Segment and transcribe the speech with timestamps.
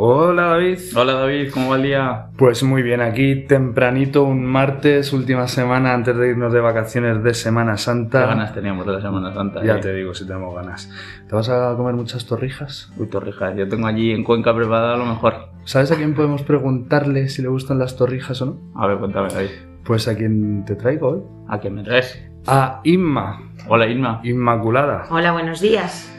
[0.00, 0.78] Hola David.
[0.94, 2.26] Hola David, ¿cómo va el día?
[2.36, 7.34] Pues muy bien, aquí tempranito, un martes, última semana antes de irnos de vacaciones de
[7.34, 8.20] Semana Santa.
[8.20, 9.64] ¿Qué ganas teníamos de la Semana Santa?
[9.64, 9.80] Ya eh?
[9.80, 10.88] te digo si tenemos ganas.
[11.28, 12.92] ¿Te vas a comer muchas torrijas?
[12.96, 15.48] Uy, torrijas, yo tengo allí en Cuenca preparada lo mejor.
[15.64, 18.80] ¿Sabes a quién podemos preguntarle si le gustan las torrijas o no?
[18.80, 19.50] A ver, cuéntame David.
[19.82, 21.22] Pues a quién te traigo hoy.
[21.48, 22.24] ¿A quién me traes?
[22.46, 24.20] A Inma, Hola Inma.
[24.22, 25.06] Inmaculada.
[25.10, 26.14] Hola, buenos días.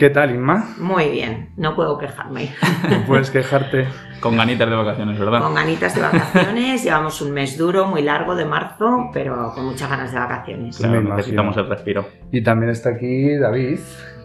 [0.00, 0.76] ¿Qué tal, Inma?
[0.78, 2.54] Muy bien, no puedo quejarme.
[2.88, 3.86] No puedes quejarte.
[4.20, 5.42] Con ganitas de vacaciones, ¿verdad?
[5.42, 9.90] Con ganitas de vacaciones, llevamos un mes duro, muy largo de marzo, pero con muchas
[9.90, 10.78] ganas de vacaciones.
[10.78, 12.08] Claro, necesitamos el respiro.
[12.32, 13.78] Y también está aquí David.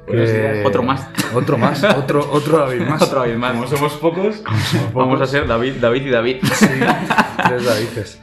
[0.07, 0.65] Días.
[0.65, 1.09] Otro más.
[1.34, 3.01] Otro más, otro, otro David más.
[3.09, 3.51] Otra vez más.
[3.51, 6.37] Como somos pocos, Somos vamos a ser David, David y David.
[6.53, 6.67] Sí,
[7.48, 8.21] tres Davides.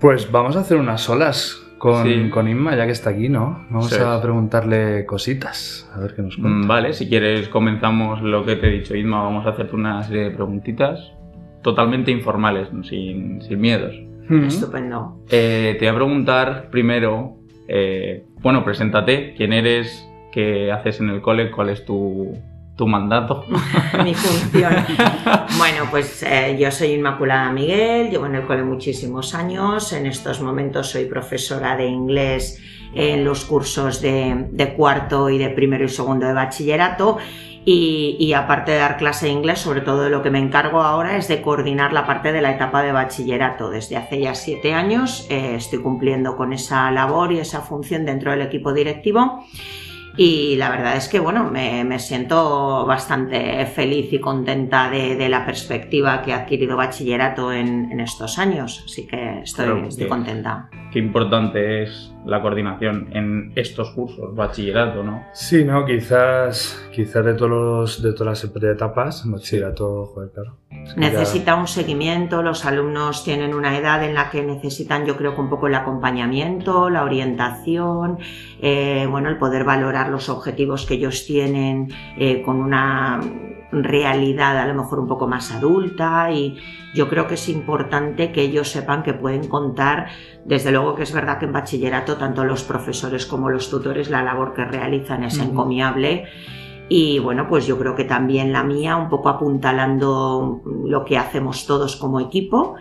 [0.00, 2.30] Pues vamos a hacer unas solas con, Sí.
[2.30, 3.66] con Inma, ya que está aquí, ¿no?
[3.68, 4.00] Vamos Sí.
[4.02, 6.66] a preguntarle cositas, a ver qué nos cuenta.
[6.66, 9.22] Vale, si quieres comenzamos lo que te he dicho, Inma.
[9.22, 11.12] Vamos a hacerte una serie de preguntitas
[11.62, 13.94] totalmente informales, sin, sin miedos.
[14.46, 15.18] Estupendo.
[15.30, 17.36] Eh, te voy a preguntar primero,
[17.68, 22.32] eh, bueno, preséntate, quién eres, qué haces en el cole, cuál es tu,
[22.76, 23.44] tu mandato.
[24.04, 24.74] Mi función.
[25.58, 29.92] Bueno, pues eh, yo soy Inmaculada Miguel, llevo en el cole muchísimos años.
[29.92, 32.60] En estos momentos soy profesora de inglés
[32.94, 37.18] en los cursos de, cuarto y de primero y segundo de bachillerato.
[37.66, 40.82] Y, y aparte de dar clase de inglés, sobre todo de lo que me encargo
[40.82, 43.70] ahora es de coordinar la parte de la etapa de bachillerato.
[43.70, 48.32] Desde hace ya siete años eh, estoy cumpliendo con esa labor y esa función dentro
[48.32, 49.46] del equipo directivo.
[50.16, 55.28] Y la verdad es que, bueno, me, me siento bastante feliz y contenta de, de
[55.28, 58.82] la perspectiva que ha adquirido bachillerato en, en estos años.
[58.84, 60.68] Así que estoy, Claro, estoy que- contenta.
[60.94, 65.24] Qué importante es la coordinación en estos cursos, bachillerato, ¿no?
[65.32, 70.56] Sí, no, quizás, quizás de todos los, de todas las etapas, bachillerato, joder, claro.
[70.70, 75.04] Es que ya- Necesita un seguimiento, los alumnos tienen una edad en la que necesitan,
[75.04, 78.18] yo creo que un poco el acompañamiento, la orientación,
[78.62, 83.20] eh, bueno, el poder valorar los objetivos que ellos tienen eh, con una
[83.82, 86.56] realidad a lo mejor un poco más adulta y
[86.94, 90.06] yo creo que es importante que ellos sepan que pueden contar,
[90.44, 94.22] desde luego que es verdad que en bachillerato tanto los profesores como los tutores la
[94.22, 96.28] labor que realizan es encomiable
[96.88, 101.66] y bueno, pues yo creo que también la mía, un poco apuntalando lo que hacemos
[101.66, 102.74] todos como equipo.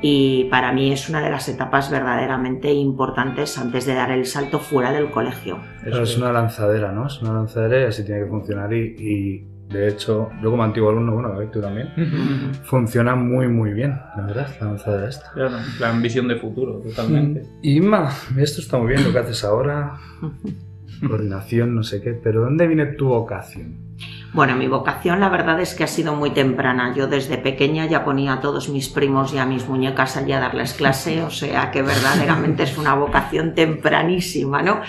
[0.00, 4.60] Y para mí es una de las etapas verdaderamente importantes antes de dar el salto
[4.60, 5.58] fuera del colegio.
[5.82, 7.08] Claro, es una lanzadera, ¿no?
[7.08, 8.72] Es una lanzadera y así tiene que funcionar.
[8.72, 11.92] Y, y, de hecho, yo como antiguo alumno, bueno, David, tú también,
[12.64, 15.30] funciona muy, muy bien, la verdad, la lanzadera esta.
[15.32, 17.44] Claro, la ambición de futuro, totalmente.
[17.62, 19.98] Y Inma, esto está muy bien lo que haces ahora,
[21.06, 23.88] coordinación, no sé qué, pero ¿dónde viene tu vocación?
[24.32, 26.94] Bueno, mi vocación la verdad es que ha sido muy temprana.
[26.94, 30.40] Yo desde pequeña ya ponía a todos mis primos y a mis muñecas allí a
[30.40, 34.80] darles clase, o sea que verdaderamente es una vocación tempranísima, ¿no?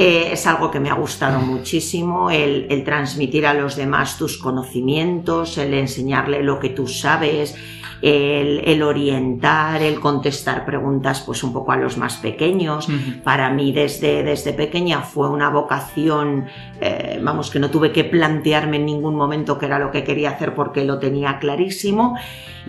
[0.00, 4.38] Eh, es algo que me ha gustado muchísimo, el, el transmitir a los demás tus
[4.38, 7.56] conocimientos, el enseñarle lo que tú sabes,
[8.00, 12.88] el, el orientar, el contestar preguntas pues un poco a los más pequeños.
[13.24, 16.46] Para mí desde, desde pequeña fue una vocación,
[16.80, 20.30] eh, vamos, que no tuve que plantearme en ningún momento qué era lo que quería
[20.30, 22.16] hacer porque lo tenía clarísimo.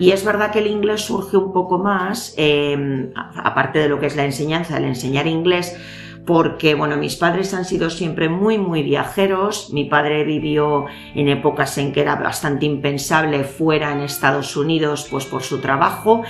[0.00, 4.06] Y es verdad que el inglés surge un poco más, eh, aparte de lo que
[4.06, 5.76] es la enseñanza, el enseñar inglés,
[6.30, 9.70] porque bueno, mis padres han sido siempre muy muy viajeros.
[9.72, 10.84] Mi padre vivió
[11.16, 16.22] en épocas en que era bastante impensable fuera en Estados Unidos pues por su trabajo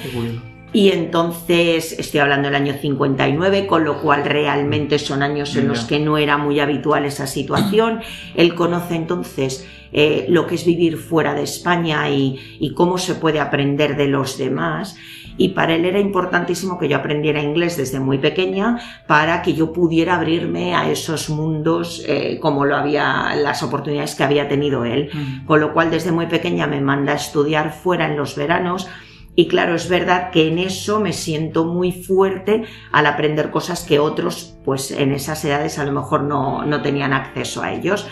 [0.73, 5.81] y entonces estoy hablando del año 59, con lo cual realmente son años en los
[5.81, 8.01] que no era muy habitual esa situación.
[8.37, 13.15] Él conoce entonces eh, lo que es vivir fuera de España y, y cómo se
[13.15, 14.97] puede aprender de los demás.
[15.37, 19.73] Y para él era importantísimo que yo aprendiera inglés desde muy pequeña para que yo
[19.73, 25.11] pudiera abrirme a esos mundos eh, como lo había, las oportunidades que había tenido él.
[25.47, 28.89] Con lo cual desde muy pequeña me manda a estudiar fuera en los veranos
[29.37, 33.99] y claro, es verdad que en eso me siento muy fuerte al aprender cosas que
[33.99, 38.07] otros, pues en esas edades a lo mejor no, no tenían acceso a ellos.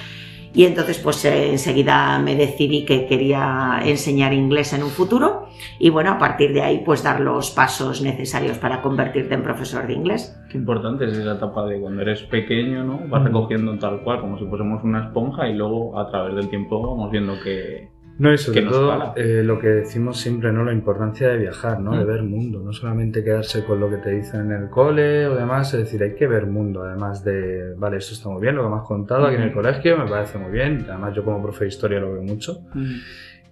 [0.55, 5.47] Y entonces pues eh, enseguida me decidí que quería enseñar inglés en un futuro
[5.79, 9.87] y bueno, a partir de ahí pues dar los pasos necesarios para convertirte en profesor
[9.87, 10.37] de inglés.
[10.51, 13.01] Qué importante es esa etapa de cuando eres pequeño, ¿no?
[13.09, 16.81] Vas recogiendo tal cual, como si fuésemos una esponja y luego a través del tiempo
[16.81, 17.98] vamos viendo que...
[18.19, 20.65] No, y sobre Que todo eh, lo que decimos siempre, ¿no?
[20.65, 21.97] La importancia de viajar, ¿no?
[21.97, 22.09] De Mm.
[22.09, 25.73] ver mundo, no solamente quedarse con lo que te dicen en el cole o demás,
[25.75, 28.69] es decir, hay que ver mundo, además de, vale, esto está muy bien, lo que
[28.71, 29.59] me has contado aquí en el Ujú.
[29.59, 32.59] colegio me parece muy bien, además yo como profe de historia lo veo mucho,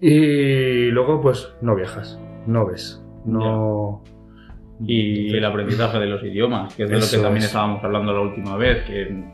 [0.00, 4.02] Y luego, pues, no viajas, no ves, no...
[4.84, 7.44] Y el aprendizaje de los idiomas, que es de lo que también es.
[7.46, 9.24] estábamos hablando la última vez, que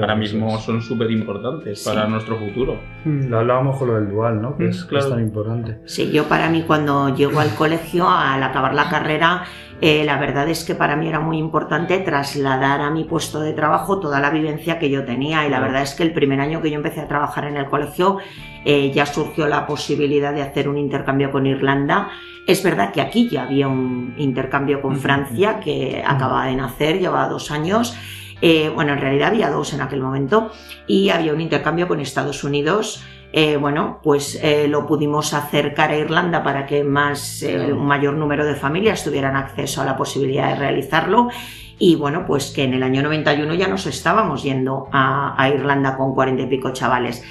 [0.00, 2.80] ahora mismo son súper importantes para nuestro futuro.
[3.04, 4.56] Lo hablábamos con lo del dual, ¿no?
[4.56, 5.04] Que Mm, es, que claro.
[5.06, 5.78] es tan importante.
[5.86, 9.44] Sí, yo para mí cuando llego al colegio, al acabar la carrera,
[9.80, 13.52] eh, la verdad es que para mí era muy importante trasladar a mi puesto de
[13.52, 16.62] trabajo toda la vivencia que yo tenía y la verdad es que el primer año
[16.62, 18.18] que yo empecé a trabajar en el colegio
[18.64, 22.10] eh, ya surgió la posibilidad de hacer un intercambio con Irlanda.
[22.46, 27.28] Es verdad que aquí ya había un intercambio con Francia que acababa de nacer, llevaba
[27.28, 27.96] dos años.
[28.44, 30.50] Eh, bueno, en realidad había dos en aquel momento
[30.88, 33.04] y había un intercambio con Estados Unidos
[33.34, 38.44] eh, bueno, pues eh, lo pudimos acercar a Irlanda para que más, un mayor número
[38.44, 41.30] de familias tuvieran acceso a la posibilidad de realizarlo.
[41.78, 45.96] Y bueno, pues que en el año 91 ya nos estábamos yendo a, a Irlanda
[45.96, 47.24] con cuarenta y pico chavales.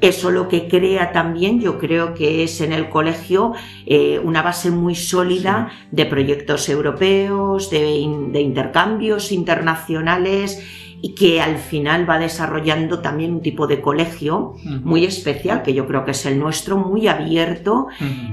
[0.00, 3.54] Eso lo que crea también, yo creo que es en el colegio
[3.84, 10.62] eh, una base muy sólida de proyectos europeos, de, in- de intercambios internacionales
[11.00, 14.54] y que al final va desarrollando también un tipo de colegio
[14.84, 17.86] muy especial, que yo creo que es el nuestro, muy abierto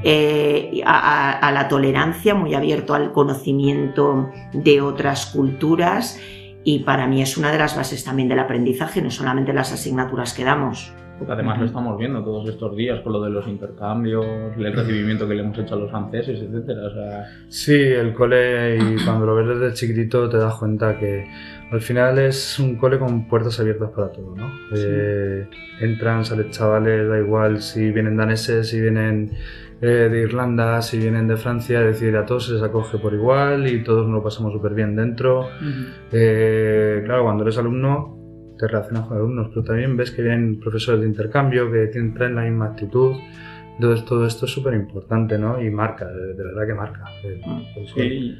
[0.04, 6.20] eh, a la tolerancia, muy abierto al conocimiento de otras culturas
[6.64, 10.34] y para mí es una de las bases también del aprendizaje, no solamente las asignaturas
[10.34, 10.92] que damos.
[11.18, 14.26] Porque además lo estamos viendo todos estos días con lo de los intercambios,
[14.58, 16.88] el recibimiento que le hemos hecho a los franceses, etcétera.
[16.88, 21.26] O sea, Sí, el cole, y cuando lo ves desde chiquitito te das cuenta que
[21.72, 24.52] al final es un cole con puertas abiertas para todo, ¿no?
[24.76, 25.48] Eh,
[25.80, 29.32] entran, salen chavales, da igual si vienen daneses, si vienen
[29.82, 33.14] eh, de Irlanda, si vienen de Francia, es decir, a todos se les acoge por
[33.14, 35.48] igual y todos nos lo pasamos súper bien dentro.
[36.12, 38.25] Eh, claro, cuando eres alumno
[38.58, 42.36] te relacionas con alumnos, pero también ves que vienen profesores de intercambio que tienen, traen
[42.36, 43.16] la misma actitud.
[43.76, 45.62] Entonces todo esto es súper importante, ¿no?
[45.62, 47.04] Y marca, de, de verdad que marca.
[47.24, 47.42] el-
[47.82, 48.38] el sí,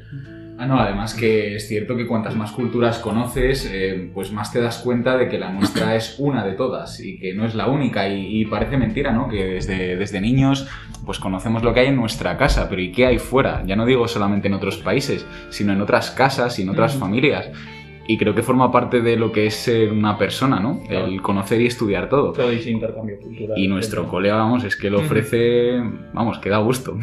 [0.58, 4.58] Ah, no, además que es cierto que cuantas más culturas conoces, eh, pues más te
[4.62, 7.66] das cuenta de que la nuestra es una de todas y que no es la
[7.66, 8.08] única.
[8.08, 9.28] Y, y parece mentira, ¿no?
[9.28, 10.66] Que desde, desde niños
[11.04, 13.62] pues conocemos lo que hay en nuestra casa, pero ¿y qué hay fuera?
[13.66, 17.00] Ya no digo solamente en otros países, sino en otras casas y en otras Ujú.
[17.04, 17.50] familias.
[18.08, 20.80] Y creo que forma parte de lo que es ser una persona, ¿no?
[20.86, 21.06] Claro.
[21.06, 22.32] El conocer y estudiar todo.
[22.32, 23.58] todo ese intercambio cultural.
[23.58, 24.10] Y nuestro etcétera.
[24.10, 25.80] cole, vamos, es que lo ofrece,
[26.12, 26.96] vamos, que da gusto.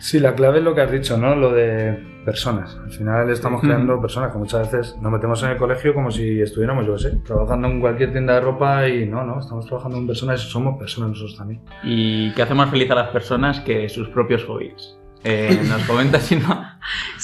[0.00, 1.34] Sí, la clave es lo que has dicho, ¿no?
[1.34, 2.76] Lo de personas.
[2.84, 6.40] Al final estamos creando personas que muchas veces nos metemos en el colegio como si
[6.40, 9.98] estuviéramos, yo qué sé, trabajando en cualquier tienda de ropa y no, no, estamos trabajando
[9.98, 11.62] en personas y somos personas nosotros también.
[11.82, 14.98] ¿Y qué hace más feliz a las personas que sus propios hobbies?
[15.24, 16.67] Eh, ¿Nos comentas si no?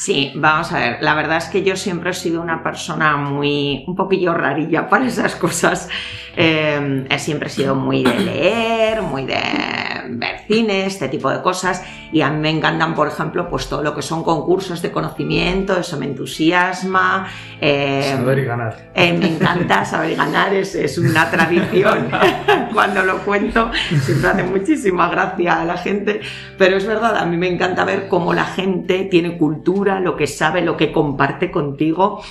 [0.04, 3.84] Sí, vamos a ver, la verdad es que yo siempre he sido una persona muy,
[3.86, 5.88] un poquillo rarilla para esas cosas.
[6.36, 9.32] Eh, he siempre sido muy de leer, muy de
[10.46, 11.82] cine, este tipo de cosas.
[12.12, 15.76] Y a mí me encantan, por ejemplo, pues todo lo que son concursos de conocimiento,
[15.78, 17.28] eso me entusiasma.
[17.60, 18.90] eh, Saber y ganar.
[18.94, 22.08] eh, me encanta saber ganar, es, es una tradición.
[22.72, 23.70] Cuando lo cuento,
[24.02, 26.20] siempre hace muchísima gracia a la gente.
[26.58, 30.26] Pero es verdad, a mí me encanta ver cómo la gente tiene cultura, lo que
[30.26, 32.22] sabe, lo que comparte contigo.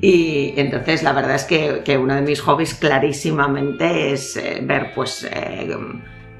[0.00, 4.92] Y entonces la verdad es que, que uno de mis hobbies clarísimamente es eh, ver
[4.94, 5.76] pues eh,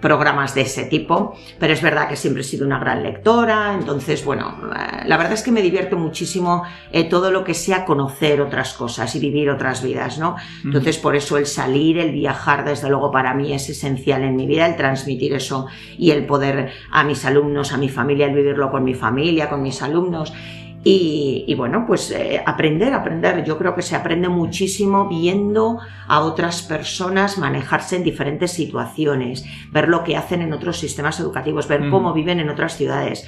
[0.07, 4.25] programas de ese tipo, pero es verdad que siempre he sido una gran lectora, entonces
[4.25, 8.41] bueno, eh, la verdad es que me divierte muchísimo eh, todo lo que sea conocer
[8.41, 10.37] otras cosas y vivir otras vidas, ¿no?
[10.65, 14.47] Entonces por eso el salir, el viajar, desde luego para mí es esencial en mi
[14.47, 15.67] vida, el transmitir eso
[15.99, 19.61] y el poder a mis alumnos, a mi familia, el vivirlo con mi familia, con
[19.61, 20.33] mis alumnos.
[20.88, 23.43] Y, y bueno, pues eh, aprender, aprender.
[23.45, 29.88] Yo creo que se aprende muchísimo viendo a otras personas manejarse en diferentes situaciones, ver
[29.88, 31.90] lo que hacen en otros sistemas educativos, ver Mm.
[31.90, 33.26] cómo viven en otras ciudades.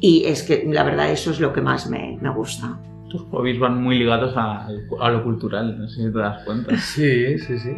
[0.00, 2.80] Y es que la verdad eso es lo que más me, me gusta.
[3.10, 4.66] Tus hobbies van muy ligados a,
[5.00, 6.76] a lo cultural, no sé si te das cuenta.
[6.78, 7.70] Sí, sí, sí.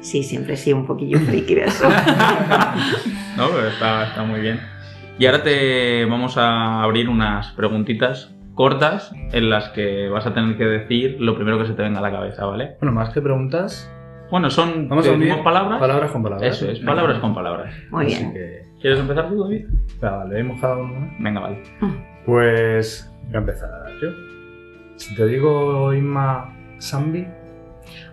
[0.00, 1.84] Sí, siempre he sido un poquillo friki de eso.
[3.36, 4.60] No, pero está, está muy bien.
[5.18, 10.56] Y ahora te vamos a abrir unas preguntitas cortas en las que vas a tener
[10.56, 12.76] que decir lo primero que se te venga a la cabeza, ¿vale?
[12.80, 13.90] Bueno, más que preguntas,
[14.30, 15.78] Bueno, son vamos a decimos palabras.
[15.80, 16.56] palabras con palabras.
[16.56, 17.74] Eso es, palabras con palabras.
[17.90, 18.32] Muy Así bien.
[18.32, 19.66] que, ¿Quieres empezar tú, David?
[20.00, 21.00] venga, vale, hemos cada uno.
[21.00, 21.10] ¿no?
[21.20, 21.62] Venga, vale.
[22.26, 23.70] Pues voy a empezar
[24.02, 24.08] yo.
[24.96, 27.26] Si te digo Inma Zambi,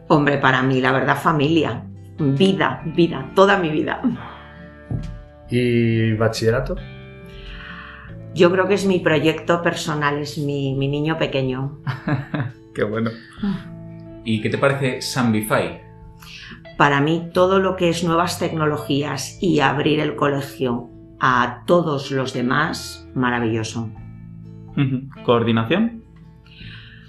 [0.08, 1.84] Hombre, para mí, la verdad, familia.
[2.18, 4.02] Vida, vida, toda mi vida.
[5.50, 6.76] y bachillerato,
[8.34, 11.80] Yo creo que es mi proyecto personal, es mi, mi niño pequeño.
[12.74, 13.12] Qué bueno.
[14.24, 15.90] ¿Y qué te parece Sambify?
[16.80, 22.32] para mí todo lo que es nuevas tecnologías y abrir el colegio a todos los
[22.32, 23.90] demás, maravilloso.
[25.26, 26.06] ¿Coordinación?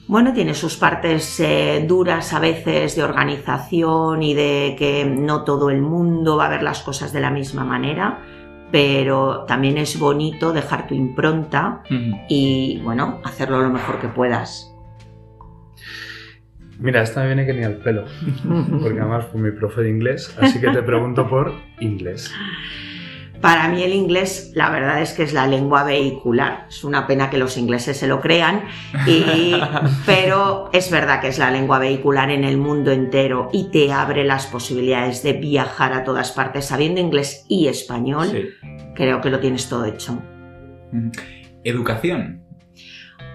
[0.09, 5.71] Bueno, tiene sus partes eh, duras a veces de organización y de que no todo
[5.71, 8.19] el mundo va a ver las cosas de la misma manera,
[8.71, 11.83] pero también es bonito dejar tu impronta
[12.29, 14.75] y, bueno, hacerlo lo mejor que puedas.
[16.79, 18.05] Mira, esta me viene que ni al pelo,
[18.81, 22.33] porque además fue mi profe de inglés, así que te pregunto por inglés.
[23.41, 26.67] Para mí el inglés, la verdad es que es la lengua vehicular.
[26.69, 28.65] Es una pena que los ingleses se lo crean,
[30.07, 34.25] pero es verdad que es la lengua vehicular en el mundo entero y te abre
[34.25, 38.51] las posibilidades de viajar a todas partes sabiendo inglés y español.
[38.95, 40.21] Creo que lo tienes todo hecho.
[41.65, 42.43] Educación.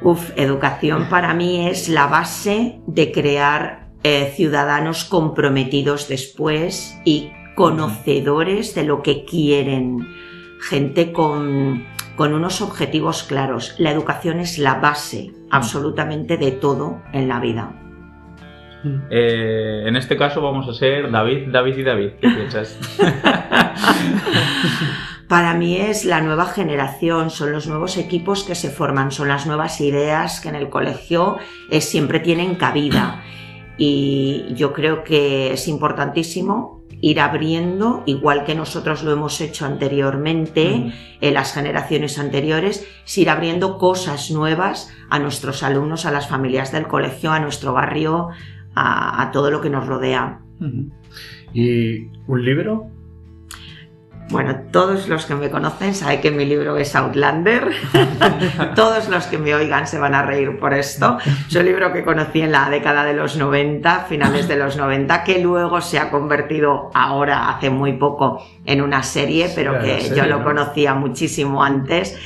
[0.01, 8.75] Uf, educación para mí es la base de crear eh, ciudadanos comprometidos después y conocedores
[8.75, 10.07] de lo que quieren,
[10.59, 11.85] gente con,
[12.17, 13.75] unos objetivos claros.
[13.79, 17.81] La educación es la base absolutamente de todo en la vida.
[19.09, 22.09] Eh, en este caso vamos a ser David, David y David.
[22.21, 22.77] ¿Qué piensas?
[25.27, 29.47] Para mí es la nueva generación, son los nuevos equipos que se forman, son las
[29.47, 31.38] nuevas ideas que en el colegio
[31.71, 33.24] eh, siempre tienen cabida.
[33.77, 40.91] Y yo creo que es importantísimo ir abriendo, igual que nosotros lo hemos hecho anteriormente,
[41.21, 42.83] en las generaciones anteriores,
[43.15, 48.29] ir abriendo cosas nuevas a nuestros alumnos, a las familias del colegio, a nuestro barrio,
[48.74, 50.39] a, todo lo que nos rodea.
[51.53, 52.89] ¿Y un libro?
[54.29, 57.72] Bueno, todos los que me conocen saben que mi libro es Outlander.
[58.75, 61.20] todos los que me oigan se van a reír por esto.
[61.48, 65.24] Es un libro que conocí en la década de los 90, finales de los 90,
[65.24, 70.25] que luego se ha convertido ahora, hace muy poco, en una serie, pero que yo
[70.25, 72.17] lo conocía muchísimo antes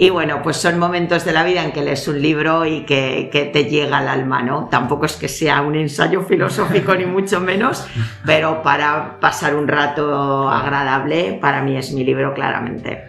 [0.00, 3.50] y bueno, pues son momentos de la vida en que lees un libro y que,
[3.52, 4.68] te llega al alma, ¿no?
[4.70, 7.84] Tampoco es que sea un ensayo filosófico ni mucho menos,
[8.24, 13.02] pero para pasar un rato agradable, para mí es mi libro claramente.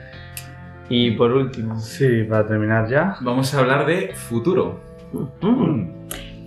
[0.90, 1.80] Y por último.
[1.80, 3.16] Sí, para terminar ya.
[3.22, 4.80] Vamos a hablar de futuro.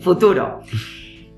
[0.01, 0.63] Futuro.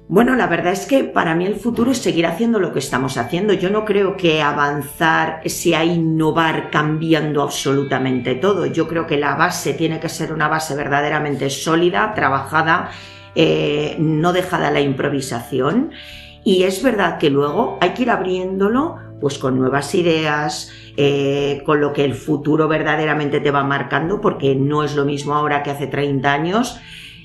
[0.06, 3.16] Bueno, la verdad es que para mí el futuro es seguir haciendo lo que estamos
[3.16, 3.54] haciendo.
[3.54, 8.66] Yo no creo que avanzar sea innovar cambiando absolutamente todo.
[8.66, 12.90] Yo creo que la base tiene que ser una base verdaderamente sólida, trabajada,
[13.34, 15.92] eh, no dejada a la improvisación.
[16.44, 21.80] Y es verdad que luego hay que ir abriéndolo pues con nuevas ideas, eh, con
[21.80, 25.70] lo que el futuro verdaderamente te va marcando, porque no es lo mismo ahora que
[25.70, 26.78] hace 30 años,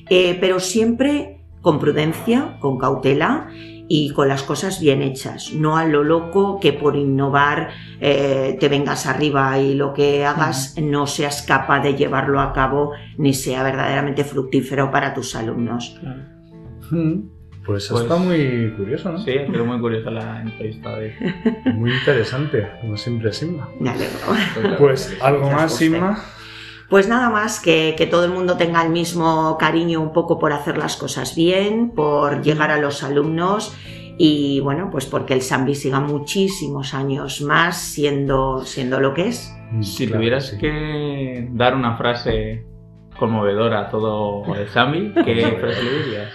[0.09, 3.49] eh, pero siempre con prudencia, con cautela
[3.87, 8.69] y con las cosas bien hechas, no a lo loco que por innovar eh, te
[8.69, 13.63] vengas arriba y lo que hagas no seas capaz de llevarlo a cabo ni sea
[13.63, 15.99] verdaderamente fructífero para tus alumnos.
[17.65, 19.19] Pues, está pues muy curioso, ¿no?
[19.19, 21.13] Sí, quedó muy curiosa la entrevista de...
[21.73, 23.69] Muy interesante, como siempre, Sigma.
[23.79, 24.17] Me alegro.
[24.77, 26.23] Pues algo más, Sigma.
[26.89, 30.53] Pues nada más que, que, todo el mundo tenga el mismo cariño un poco por
[30.53, 33.75] hacer las cosas bien, por llegar a los alumnos
[34.21, 39.57] y bueno, pues porque el Sambi siga muchísimos años más siendo, siendo lo que es.
[39.71, 42.65] Mm, si tuvieras que dar una frase
[43.17, 46.33] conmovedora a todo el Sambi, ¿qué frase le dirías?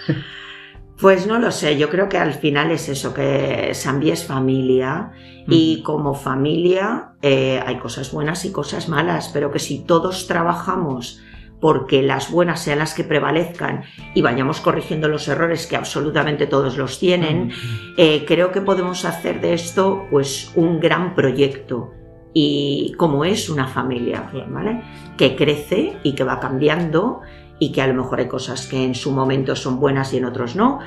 [0.99, 5.11] Pues no lo sé, yo creo que al final es eso, que Sambi es familia
[5.47, 11.21] y como familia eh, hay cosas buenas y cosas malas, pero que si todos trabajamos
[11.59, 13.83] porque las buenas sean las que prevalezcan
[14.13, 17.51] y vayamos corrigiendo los errores que absolutamente todos los tienen,
[17.97, 21.91] eh, creo que podemos hacer de esto pues un gran proyecto
[22.33, 24.81] y como es una familia, ¿vale?
[25.17, 27.21] Que crece y que va cambiando
[27.59, 30.25] y que a lo mejor hay cosas que en su momento son buenas y en
[30.25, 30.79] otros no,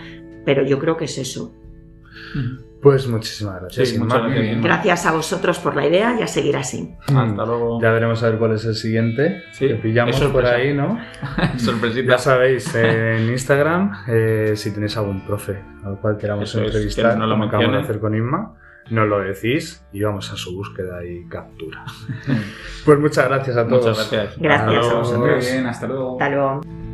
[0.45, 1.53] pero yo creo que es eso.
[2.81, 3.93] Pues muchísimas gracias.
[4.63, 5.07] gracias.
[5.07, 6.95] a vosotros por la idea y a seguir así.
[7.07, 7.81] Hasta luego.
[7.83, 9.43] Ya veremos a ver cuál es el siguiente.
[9.59, 10.99] que pillamos por ahí, ¿no?
[11.57, 12.13] Sorpresita.
[12.13, 17.35] Ya sabéis, en Instagram, eh, si tenéis algún profe al cual queramos entrevistar, no lo
[17.35, 18.55] como acabamos de hacer con Inma,
[18.90, 21.85] nos lo decís y vamos a su búsqueda y captura.
[22.85, 23.87] pues muchas gracias a todos.
[23.87, 24.38] Muchas gracias.
[24.38, 25.45] Gracias a vosotros.
[25.45, 26.12] Muy bien, hasta luego.
[26.12, 26.88] Hasta luego.